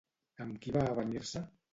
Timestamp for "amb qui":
0.45-0.73